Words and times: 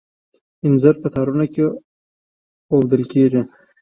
انځر 0.65 0.95
په 1.01 1.07
تارونو 1.13 1.45
کې 1.53 1.63
اوډل 2.73 3.03
کیږي. 3.13 3.41